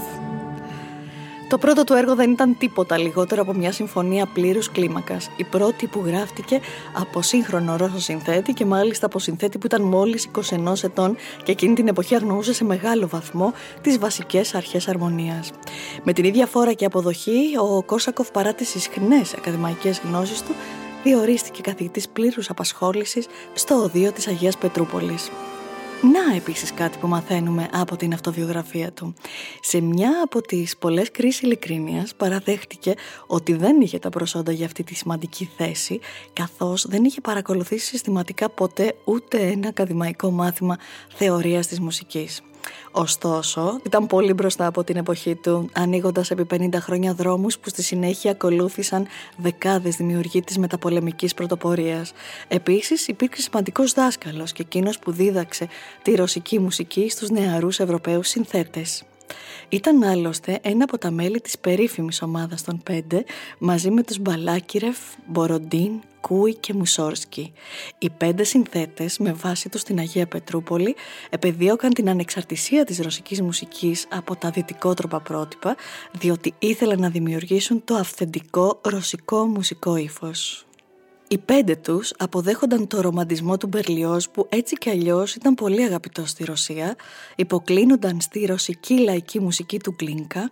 Το 1.54 1.60
πρώτο 1.60 1.84
του 1.84 1.94
έργο 1.94 2.16
δεν 2.16 2.32
ήταν 2.32 2.58
τίποτα 2.58 2.98
λιγότερο 2.98 3.42
από 3.42 3.54
μια 3.54 3.72
συμφωνία 3.72 4.26
πλήρους 4.26 4.72
κλίμακας. 4.72 5.30
Η 5.36 5.44
πρώτη 5.44 5.88
που 5.88 6.04
γράφτηκε 6.06 6.60
από 6.94 7.22
σύγχρονο 7.22 7.76
Ρώσο 7.76 8.00
συνθέτη 8.00 8.54
και 8.54 8.66
μάλιστα 8.66 9.06
από 9.06 9.20
συνθέτη 9.20 9.58
που 9.58 9.66
ήταν 9.66 9.82
μόλις 9.82 10.30
21 10.52 10.84
ετών 10.84 11.16
και 11.44 11.52
εκείνη 11.52 11.76
την 11.76 11.88
εποχή 11.88 12.16
αγνοούσε 12.16 12.54
σε 12.54 12.64
μεγάλο 12.64 13.08
βαθμό 13.08 13.54
τις 13.82 14.00
βασικές 14.00 14.56
αρχές 14.56 14.88
αρμονίας. 14.88 15.52
Με 16.04 16.14
την 16.14 16.24
ίδια 16.24 16.46
φόρα 16.46 16.74
και 16.74 16.86
αποδοχή, 16.86 17.58
ο 17.60 17.84
Κόρσακοφ 17.84 18.32
παρά 18.32 18.54
τις 18.54 18.76
ισχνές 18.76 19.34
ακαδημαϊκές 19.34 20.02
γνώσεις 20.08 20.42
του 20.42 20.56
διορίστηκε 21.04 21.62
καθηγητής 21.62 22.10
πλήρους 22.10 22.50
απασχόλησης 22.50 23.28
στο 23.54 23.76
οδείο 23.76 24.12
της 24.12 24.28
Αγίας 24.28 24.58
Πετρούπολης. 24.58 25.30
Να 26.12 26.36
επίσης 26.36 26.74
κάτι 26.74 26.98
που 26.98 27.08
μαθαίνουμε 27.08 27.70
από 27.74 27.96
την 27.96 28.14
αυτοβιογραφία 28.14 28.92
του. 28.92 29.14
Σε 29.62 29.82
μια 29.82 30.12
από 30.24 30.42
τις 30.42 30.78
πολλές 30.78 31.12
κρίσεις 31.12 31.42
ειλικρίνειας 31.42 32.16
παραδέχτηκε 32.16 32.94
ότι 33.28 33.54
δεν 33.54 33.82
είχε 33.82 34.00
τα 34.00 34.10
προσόντα 34.10 34.52
για 34.52 34.66
αυτή 34.66 34.84
τη 34.84 34.96
σημαντική 34.96 35.50
θέση 35.58 36.00
καθώς 36.34 36.86
δεν 36.88 37.04
είχε 37.04 37.22
παρακολουθήσει 37.22 37.86
συστηματικά 37.86 38.50
ποτέ 38.50 38.96
ούτε 39.04 39.38
ένα 39.38 39.68
ακαδημαϊκό 39.68 40.32
μάθημα 40.32 40.78
θεωρίας 41.16 41.68
της 41.68 41.80
μουσικής. 41.80 42.42
Ωστόσο, 42.91 43.79
ήταν 43.86 44.08
πολύ 44.08 44.34
μπροστά 44.34 44.65
από 44.65 44.84
την 44.84 44.98
εποχή 44.98 45.36
του, 45.36 45.70
ανοίγοντας 45.74 46.32
επί 46.32 46.46
50 46.46 46.79
χρόνια 46.79 47.13
δρόμους 47.13 47.60
που 47.60 47.70
στη 47.70 47.84
συνέχεια 47.84 48.32
ακολούθησαν 48.32 49.08
δεκάδες 49.38 49.96
δημιουργοί 49.96 50.41
της 50.41 50.58
μεταπολεμικής 50.58 51.34
πρωτοπορίας. 51.34 52.13
Επίσης, 52.48 53.08
υπήρξε 53.08 53.41
σημαντικός 53.41 53.91
δάσκαλος 53.91 54.51
και 54.51 54.62
εκείνος 54.62 55.00
που 55.00 55.12
δίδαξε 55.12 55.67
τη 56.01 56.15
ρωσική 56.15 56.60
μουσική 56.60 57.10
στους 57.10 57.29
νεαρούς 57.29 57.79
Ευρωπαίους 57.79 58.27
συνθέτες. 58.27 59.03
Ήταν 59.70 60.03
άλλωστε 60.03 60.60
ένα 60.62 60.84
από 60.84 60.98
τα 60.98 61.12
μέλη 61.12 61.41
της 61.41 61.60
περίφημης 61.60 62.22
ομάδας 62.22 62.63
των 62.63 62.82
πέντε 62.84 63.24
μαζί 63.58 63.91
με 63.91 64.03
τους 64.03 64.20
Μπαλάκυρεφ, 64.20 64.98
Μποροντίν, 65.25 65.91
Κούι 66.27 66.56
και 66.56 66.74
Μουσόρσκι. 66.74 67.53
Οι 67.98 68.10
πέντε 68.10 68.44
συνθέτες 68.44 69.18
με 69.18 69.34
βάση 69.34 69.70
τους 69.70 69.82
στην 69.82 70.00
Αγία 70.00 70.27
Πετρούπολη 70.27 70.96
επεδίωκαν 71.30 71.94
την 71.94 72.10
ανεξαρτησία 72.10 72.86
της 72.86 73.00
ρωσικής 73.00 73.42
μουσικής 73.42 74.08
από 74.10 74.36
τα 74.36 74.50
δυτικότροπα 74.50 75.22
πρότυπα 75.22 75.75
διότι 76.12 76.53
ήθελαν 76.60 77.00
να 77.00 77.10
δημιουργήσουν 77.10 77.84
το 77.84 77.96
αυθεντικό 77.96 78.80
ρωσικό 78.82 79.46
μουσικό 79.46 79.96
ύφος. 79.96 80.65
Οι 81.34 81.38
πέντε 81.38 81.75
τους 81.75 82.13
αποδέχονταν 82.18 82.88
το 82.88 83.02
ρομαντισμό 83.02 83.58
του 83.58 83.68
Μπερλιός 83.68 84.30
που 84.30 84.46
έτσι 84.50 84.75
κι 84.75 84.90
αλλιώς 84.90 85.36
ήταν 85.36 85.54
πολύ 85.54 85.84
αγαπητός 85.84 86.30
στη 86.30 86.44
Ρωσία, 86.44 86.96
υποκλίνονταν 87.36 88.22
στη 88.22 88.46
ρωσική 88.46 89.00
λαϊκή 89.00 89.40
μουσική 89.40 89.80
του 89.80 89.94
Γκλίνκα, 89.98 90.50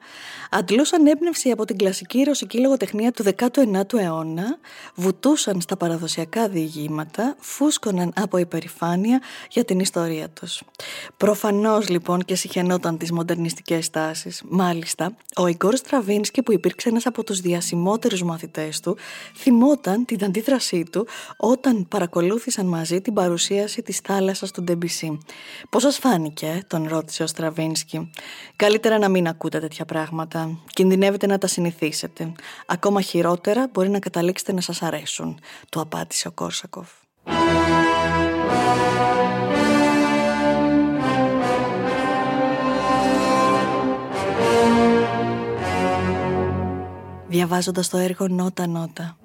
αντλούσαν 0.49 1.07
έμπνευση 1.07 1.49
από 1.49 1.65
την 1.65 1.77
κλασική 1.77 2.23
ρωσική 2.23 2.59
λογοτεχνία 2.59 3.11
του 3.11 3.23
19ου 3.23 3.99
αιώνα, 3.99 4.57
βουτούσαν 4.95 5.61
στα 5.61 5.77
παραδοσιακά 5.77 6.49
διηγήματα, 6.49 7.35
φούσκωναν 7.39 8.13
από 8.15 8.37
υπερηφάνεια 8.37 9.21
για 9.49 9.65
την 9.65 9.79
ιστορία 9.79 10.29
τους. 10.29 10.61
Προφανώς 11.17 11.89
λοιπόν 11.89 12.23
και 12.23 12.35
συχαινόταν 12.35 12.97
τις 12.97 13.11
μοντερνιστικές 13.11 13.89
τάσεις. 13.89 14.41
Μάλιστα, 14.49 15.15
ο 15.35 15.47
Ιγκόρ 15.47 15.75
Στραβίνσκι 15.75 16.43
που 16.43 16.51
υπήρξε 16.51 16.89
ένας 16.89 17.05
από 17.05 17.23
τους 17.23 17.39
διασημότερους 17.39 18.23
μαθητές 18.23 18.79
του, 18.79 18.97
θυμόταν 19.35 20.05
την 20.05 20.23
αντίδραση 20.23 20.70
του 20.79 21.07
όταν 21.37 21.87
παρακολούθησαν 21.87 22.65
μαζί 22.65 23.01
την 23.01 23.13
παρουσίαση 23.13 23.81
της 23.81 23.97
θάλασσας 23.97 24.51
του 24.51 24.63
Ντεμπισί. 24.63 25.17
Πώς 25.69 25.81
σας 25.81 25.97
φάνηκε, 25.97 26.63
τον 26.67 26.87
ρώτησε 26.87 27.23
ο 27.23 27.27
Στραβίνσκι. 27.27 28.11
Καλύτερα 28.55 28.97
να 28.97 29.09
μην 29.09 29.27
ακούτε 29.27 29.59
τέτοια 29.59 29.85
πράγματα. 29.85 30.59
Κινδυνεύετε 30.67 31.27
να 31.27 31.37
τα 31.37 31.47
συνηθίσετε. 31.47 32.31
Ακόμα 32.65 33.01
χειρότερα 33.01 33.69
μπορεί 33.73 33.89
να 33.89 33.99
καταλήξετε 33.99 34.53
να 34.53 34.61
σας 34.61 34.81
αρέσουν, 34.81 35.39
του 35.69 35.79
απάντησε 35.79 36.27
ο 36.27 36.31
Κόρσακοφ. 36.31 36.89
Διαβάζοντας 47.27 47.89
το 47.89 47.97
έργο 47.97 48.27
Νότα 48.27 48.67
Νότα 48.67 49.17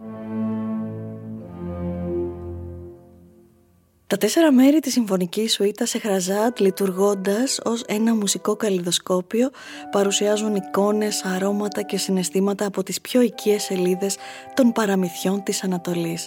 Τα 4.08 4.16
τέσσερα 4.16 4.52
μέρη 4.52 4.80
της 4.80 4.92
συμφωνικής 4.92 5.52
σουίτας 5.52 5.90
σε 5.90 5.98
Χραζάτ 5.98 6.60
λειτουργώντας 6.60 7.60
ως 7.64 7.82
ένα 7.86 8.14
μουσικό 8.14 8.56
καλλιδοσκόπιο 8.56 9.50
παρουσιάζουν 9.90 10.54
εικόνες, 10.54 11.24
αρώματα 11.24 11.82
και 11.82 11.96
συναισθήματα 11.96 12.66
από 12.66 12.82
τις 12.82 13.00
πιο 13.00 13.20
οικίες 13.20 13.62
σελίδες 13.62 14.16
των 14.54 14.72
παραμυθιών 14.72 15.42
της 15.42 15.62
Ανατολής. 15.62 16.26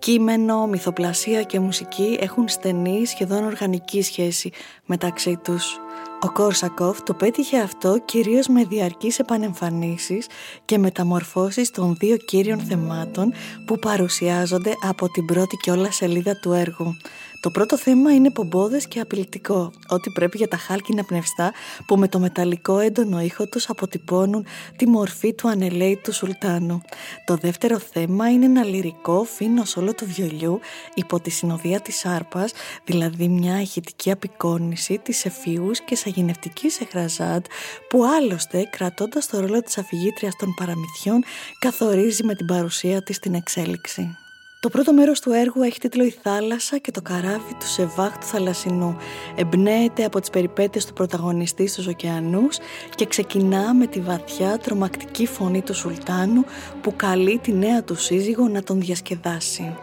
Κείμενο, 0.00 0.66
μυθοπλασία 0.66 1.42
και 1.42 1.60
μουσική 1.60 2.18
έχουν 2.20 2.48
στενή 2.48 3.06
σχεδόν 3.06 3.44
οργανική 3.44 4.02
σχέση 4.02 4.50
μεταξύ 4.86 5.36
τους. 5.44 5.78
Ο 6.20 6.32
Κόρσακοφ 6.32 7.02
το 7.02 7.14
πέτυχε 7.14 7.58
αυτό 7.58 7.98
κυρίως 8.04 8.48
με 8.48 8.64
διαρκείς 8.64 9.18
επανεμφανίσεις 9.18 10.26
και 10.64 10.78
μεταμορφώσεις 10.78 11.70
των 11.70 11.96
δύο 11.98 12.16
κύριων 12.16 12.58
θεμάτων 12.58 13.32
που 13.66 13.78
παρουσιάζονται 13.78 14.72
από 14.82 15.08
την 15.08 15.24
πρώτη 15.24 15.56
και 15.56 15.70
όλα 15.70 15.90
σελίδα 15.92 16.38
του 16.40 16.52
έργου. 16.52 16.96
Το 17.40 17.50
πρώτο 17.50 17.78
θέμα 17.78 18.14
είναι 18.14 18.30
πομπόδες 18.30 18.86
και 18.86 19.00
απειλητικό, 19.00 19.72
ότι 19.88 20.10
πρέπει 20.10 20.36
για 20.36 20.48
τα 20.48 20.56
χάλκινα 20.56 21.04
πνευστά 21.04 21.52
που 21.86 21.96
με 21.96 22.08
το 22.08 22.18
μεταλλικό 22.18 22.78
έντονο 22.78 23.20
ήχο 23.20 23.46
τους 23.46 23.68
αποτυπώνουν 23.68 24.46
τη 24.76 24.88
μορφή 24.88 25.34
του 25.34 25.48
ανελέητου 25.48 26.12
σουλτάνου. 26.12 26.82
Το 27.24 27.36
δεύτερο 27.36 27.78
θέμα 27.78 28.30
είναι 28.30 28.44
ένα 28.44 28.64
λυρικό 28.64 29.24
φίνο 29.24 29.62
όλο 29.76 29.94
του 29.94 30.06
βιολιού 30.06 30.60
υπό 30.94 31.20
τη 31.20 31.30
συνοδεία 31.30 31.80
της 31.80 32.04
άρπας, 32.04 32.52
δηλαδή 32.84 33.28
μια 33.28 33.60
ηχητική 33.60 34.10
απεικόνηση 34.10 34.98
της 34.98 35.24
εφίους 35.24 35.80
και 35.80 35.96
σαγηνευτικής 35.96 36.80
εχραζάντ 36.80 37.44
που 37.88 38.04
άλλωστε 38.04 38.68
κρατώντας 38.70 39.26
το 39.26 39.40
ρόλο 39.40 39.62
της 39.62 39.78
αφηγήτριας 39.78 40.36
των 40.36 40.54
παραμυθιών 40.54 41.24
καθορίζει 41.58 42.24
με 42.24 42.34
την 42.34 42.46
παρουσία 42.46 43.02
της 43.02 43.18
την 43.18 43.34
εξέλιξη. 43.34 44.16
Το 44.60 44.68
πρώτο 44.68 44.92
μέρος 44.92 45.20
του 45.20 45.32
έργου 45.32 45.62
έχει 45.62 45.78
τίτλο 45.78 46.04
«Η 46.04 46.10
θάλασσα 46.22 46.78
και 46.78 46.90
το 46.90 47.02
καράβι 47.02 47.54
του 47.60 47.66
Σεβάχ 47.66 48.18
του 48.18 48.26
Θαλασσινού». 48.26 48.96
Εμπνέεται 49.36 50.04
από 50.04 50.20
τις 50.20 50.30
περιπέτειες 50.30 50.84
του 50.84 50.92
πρωταγωνιστή 50.92 51.66
στους 51.66 51.86
ωκεανούς 51.86 52.58
και 52.94 53.06
ξεκινά 53.06 53.74
με 53.74 53.86
τη 53.86 54.00
βαθιά 54.00 54.58
τρομακτική 54.58 55.26
φωνή 55.26 55.62
του 55.62 55.74
Σουλτάνου 55.74 56.44
που 56.80 56.96
καλεί 56.96 57.38
τη 57.38 57.52
νέα 57.52 57.84
του 57.84 57.94
σύζυγο 57.94 58.48
να 58.48 58.62
τον 58.62 58.80
διασκεδάσει. 58.80 59.76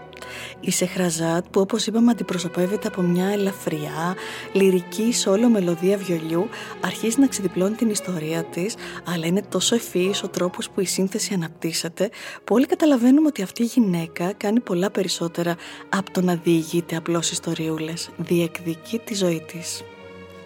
Η 0.60 0.72
Σεχραζάτ 0.72 1.46
που 1.51 1.62
όπως 1.62 1.88
είπαμε 1.88 2.12
αντιπροσωπεύεται 2.12 2.88
από 2.88 3.01
μια 3.01 3.27
ελαφριά, 3.27 4.16
λυρική 4.51 5.13
σόλο 5.13 5.50
μελωδία 5.50 5.98
βιολιού 5.98 6.50
αρχίζει 6.82 7.20
να 7.20 7.27
ξεδιπλώνει 7.27 7.75
την 7.75 7.89
ιστορία 7.89 8.44
της 8.44 8.75
αλλά 9.06 9.25
είναι 9.25 9.42
τόσο 9.50 9.75
ευφύης 9.75 10.24
ο 10.24 10.27
τρόπος 10.27 10.70
που 10.70 10.82
η 10.82 10.86
σύνθεση 10.86 11.34
αναπτύσσεται 11.34 12.10
που 12.44 12.56
όλοι 12.56 12.66
καταλαβαίνουμε 12.66 13.27
ότι 13.27 13.42
αυτή 13.42 13.62
η 13.63 13.66
γυναίκα 13.66 14.34
κάνει 14.38 14.60
πολλά 14.60 14.92
περισσότερα 14.92 15.56
από 15.89 16.12
το 16.12 16.22
να 16.22 16.36
διηγείται 16.36 16.96
απλώς 16.96 17.32
ιστοριούλες, 17.32 18.10
διεκδικεί 18.18 19.00
τη 19.00 19.16
ζωή 19.16 19.44
της. 19.48 19.84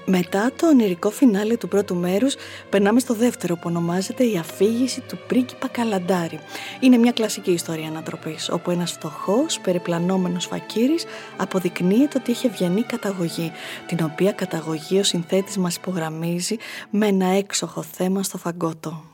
Μετά 0.06 0.52
το 0.56 0.68
ονειρικό 0.68 1.10
φινάλε 1.10 1.58
του 1.58 1.68
πρώτου 1.68 1.96
μέρους 1.96 2.36
περνάμε 2.70 3.00
στο 3.00 3.14
δεύτερο 3.14 3.56
που 3.56 3.62
ονομάζεται 3.66 4.24
«Η 4.24 4.38
αφήγηση 4.38 5.02
του 5.02 5.18
πρίγκιπα 5.28 5.68
Καλαντάρη». 5.68 6.40
Είναι 6.80 6.98
μια 6.98 7.12
κλασική 7.12 7.52
ιστορία 7.52 7.88
ανατροπής 7.88 8.50
όπου 8.50 8.72
ένας 8.72 8.92
φτωχός, 8.92 9.60
περιπλανόμενος 9.60 10.46
φακύρης 10.46 11.06
αποδεικνύεται 11.38 12.18
ότι 12.18 12.32
έχει 12.32 12.48
ευγενή 12.48 12.82
καταγωγή 12.84 13.52
την 13.86 13.98
οποία 14.02 14.32
καταγωγή 14.32 15.00
ο 15.00 15.04
συνθέτης 15.04 15.58
μας 15.58 15.76
υπογραμμίζει 15.76 16.56
με 16.90 17.08
ένα 17.08 17.26
έξοχο 17.26 17.82
θέμα 17.82 18.24
στο 18.24 18.38
φαγκότο. 18.38 19.11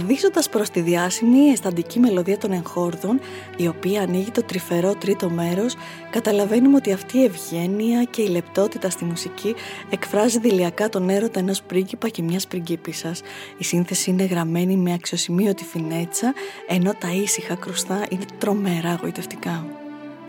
Βαδίζοντας 0.00 0.48
προς 0.48 0.70
τη 0.70 0.80
διάσημη 0.80 1.38
αισθαντική 1.38 1.98
μελωδία 1.98 2.38
των 2.38 2.52
εγχόρδων, 2.52 3.20
η 3.56 3.66
οποία 3.66 4.02
ανοίγει 4.02 4.30
το 4.30 4.42
τρυφερό 4.42 4.94
τρίτο 4.94 5.30
μέρος, 5.30 5.74
καταλαβαίνουμε 6.10 6.76
ότι 6.76 6.92
αυτή 6.92 7.18
η 7.18 7.24
ευγένεια 7.24 8.02
και 8.02 8.22
η 8.22 8.28
λεπτότητα 8.28 8.90
στη 8.90 9.04
μουσική 9.04 9.54
εκφράζει 9.90 10.38
δηλιακά 10.38 10.88
τον 10.88 11.08
έρωτα 11.08 11.38
ενός 11.38 11.62
πρίγκιπα 11.62 12.08
και 12.08 12.22
μιας 12.22 12.46
πριγκίπισσας. 12.46 13.22
Η 13.58 13.64
σύνθεση 13.64 14.10
είναι 14.10 14.24
γραμμένη 14.24 14.76
με 14.76 14.92
αξιοσημείωτη 14.92 15.64
φινέτσα, 15.64 16.34
ενώ 16.68 16.94
τα 16.98 17.12
ήσυχα 17.12 17.54
κρουστά 17.54 18.06
είναι 18.08 18.24
τρομερά 18.38 18.98
γοητευτικά. 19.02 19.75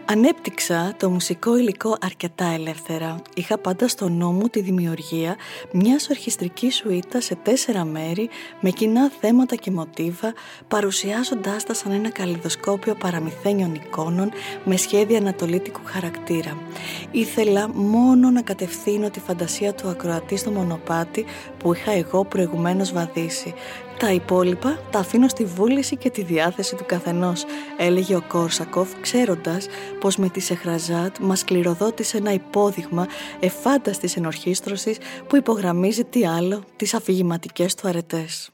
Ανέπτυξα 0.09 0.93
το 0.97 1.09
μουσικό 1.09 1.57
υλικό 1.57 1.97
αρκετά 2.01 2.45
ελεύθερα. 2.45 3.21
Είχα 3.35 3.57
πάντα 3.57 3.87
στο 3.87 4.09
νόμο 4.09 4.49
τη 4.49 4.61
δημιουργία 4.61 5.35
μιας 5.71 6.09
ορχιστρικής 6.09 6.75
σουίτας 6.75 7.25
σε 7.25 7.35
τέσσερα 7.35 7.85
μέρη 7.85 8.29
με 8.59 8.69
κοινά 8.69 9.11
θέματα 9.19 9.55
και 9.55 9.71
μοτίβα 9.71 10.33
παρουσιάζοντάς 10.67 11.63
τα 11.63 11.73
σαν 11.73 11.91
ένα 11.91 12.09
καλλιδοσκόπιο 12.09 12.95
παραμυθένιων 12.95 13.75
εικόνων 13.75 14.31
με 14.63 14.77
σχέδια 14.77 15.17
ανατολίτικου 15.17 15.81
χαρακτήρα. 15.83 16.57
Ήθελα 17.11 17.69
μόνο 17.73 18.29
να 18.29 18.41
κατευθύνω 18.41 19.09
τη 19.09 19.19
φαντασία 19.19 19.73
του 19.73 19.87
ακροατή 19.87 20.37
στο 20.37 20.51
μονοπάτι 20.51 21.25
που 21.57 21.73
είχα 21.73 21.91
εγώ 21.91 22.25
προηγουμένως 22.25 22.91
βαδίσει 22.91 23.53
τα 23.97 24.11
υπόλοιπα 24.11 24.79
τα 24.91 24.99
αφήνω 24.99 25.27
στη 25.27 25.45
βούληση 25.45 25.95
και 25.95 26.09
τη 26.09 26.23
διάθεση 26.23 26.75
του 26.75 26.85
καθενός, 26.85 27.45
έλεγε 27.77 28.15
ο 28.15 28.23
Κόρσακοφ, 28.27 28.89
ξέροντας 29.01 29.67
πως 30.07 30.17
με 30.17 30.29
τη 30.29 30.39
Σεχραζάτ 30.39 31.17
μας 31.17 31.43
κληροδότησε 31.43 32.17
ένα 32.17 32.33
υπόδειγμα 32.33 33.07
εφάνταστης 33.39 34.15
ενορχίστρωσης 34.15 34.97
που 35.27 35.35
υπογραμμίζει 35.35 36.03
τι 36.03 36.25
άλλο 36.25 36.63
τις 36.75 36.93
αφηγηματικές 36.93 37.75
του 37.75 37.87
αρετές. 37.87 38.49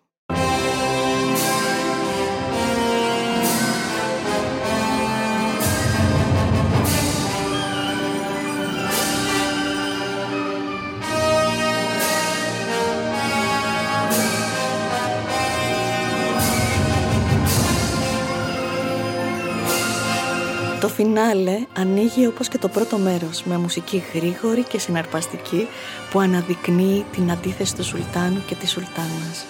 Το 20.83 20.89
φινάλε 20.89 21.65
ανοίγει 21.73 22.27
όπως 22.27 22.47
και 22.47 22.57
το 22.57 22.67
πρώτο 22.67 22.97
μέρος 22.97 23.43
με 23.43 23.57
μουσική 23.57 24.03
γρήγορη 24.13 24.63
και 24.63 24.79
συναρπαστική 24.79 25.67
που 26.11 26.19
αναδεικνύει 26.19 27.05
την 27.11 27.31
αντίθεση 27.31 27.75
του 27.75 27.83
Σουλτάνου 27.83 28.43
και 28.47 28.55
της 28.55 28.71
Σουλτάνας. 28.71 29.45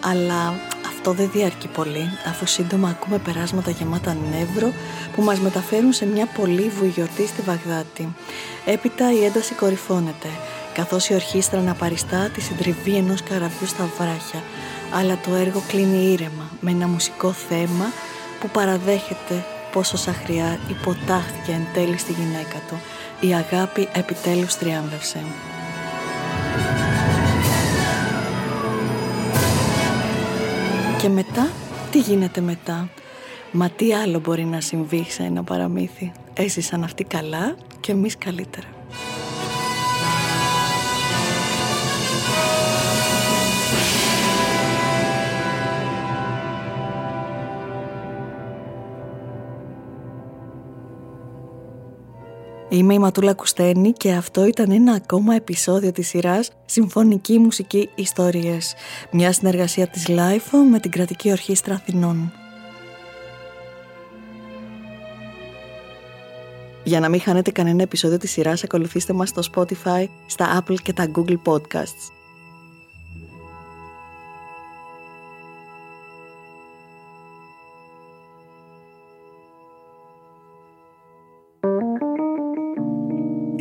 Αλλά 0.00 0.54
αυτό 0.86 1.12
δεν 1.12 1.30
διαρκεί 1.32 1.68
πολύ 1.68 2.10
αφού 2.26 2.46
σύντομα 2.46 2.88
ακούμε 2.88 3.18
περάσματα 3.18 3.70
γεμάτα 3.70 4.16
νεύρο 4.30 4.72
που 5.16 5.22
μας 5.22 5.38
μεταφέρουν 5.38 5.92
σε 5.92 6.06
μια 6.06 6.26
πολύ 6.26 6.72
γιορτή 6.94 7.26
στη 7.26 7.42
Βαγδάτη. 7.42 8.08
Έπειτα 8.64 9.12
η 9.12 9.24
ένταση 9.24 9.54
κορυφώνεται 9.54 10.28
καθώς 10.74 11.08
η 11.08 11.14
ορχήστρα 11.14 11.58
αναπαριστά 11.58 12.30
τη 12.34 12.40
συντριβή 12.40 12.96
ενός 12.96 13.22
καραβιού 13.22 13.66
στα 13.66 13.88
βράχια 13.98 14.42
αλλά 14.92 15.18
το 15.24 15.34
έργο 15.34 15.62
κλείνει 15.68 16.12
ήρεμα 16.12 16.50
με 16.60 16.70
ένα 16.70 16.86
μουσικό 16.86 17.32
θέμα 17.32 17.92
που 18.40 18.48
παραδέχεται 18.48 19.44
πόσο 19.72 19.96
Σαχριά 19.96 20.58
υποτάχθηκε 20.68 21.52
εν 21.52 21.66
τέλει 21.74 21.98
στη 21.98 22.12
γυναίκα 22.12 22.58
του. 22.68 22.80
Η 23.20 23.34
αγάπη 23.34 23.88
επιτέλους 23.92 24.54
τριάμβευσε. 24.56 25.24
Και 30.98 31.08
μετά, 31.08 31.48
τι 31.90 31.98
γίνεται 31.98 32.40
μετά; 32.40 32.88
Μα 33.52 33.70
τι 33.70 33.94
άλλο 33.94 34.20
μπορεί 34.20 34.44
να 34.44 34.60
συμβεί 34.60 35.04
σε 35.08 35.22
ένα 35.22 35.42
παραμύθι; 35.42 36.12
Έζησαν 36.34 36.84
αυτοί 36.84 37.04
καλά 37.04 37.56
και 37.80 37.92
εμείς 37.92 38.18
καλύτερα. 38.18 38.77
Είμαι 52.70 52.94
η 52.94 52.98
Ματούλα 52.98 53.34
Κουστένη 53.34 53.92
και 53.92 54.12
αυτό 54.12 54.46
ήταν 54.46 54.70
ένα 54.70 54.92
ακόμα 54.92 55.34
επεισόδιο 55.34 55.92
της 55.92 56.08
σειράς 56.08 56.50
Συμφωνική 56.64 57.38
Μουσική 57.38 57.90
Ιστορίες, 57.94 58.74
μια 59.10 59.32
συνεργασία 59.32 59.86
της 59.86 60.06
LIFO 60.08 60.58
με 60.70 60.78
την 60.80 60.90
Κρατική 60.90 61.30
Ορχήστρα 61.30 61.74
Αθηνών. 61.74 62.32
Για 66.84 67.00
να 67.00 67.08
μην 67.08 67.20
χάνετε 67.20 67.50
κανένα 67.50 67.82
επεισόδιο 67.82 68.18
της 68.18 68.30
σειράς, 68.30 68.64
ακολουθήστε 68.64 69.12
μας 69.12 69.28
στο 69.28 69.42
Spotify, 69.54 70.04
στα 70.26 70.62
Apple 70.62 70.76
και 70.82 70.92
τα 70.92 71.10
Google 71.14 71.38
Podcasts. 71.44 72.17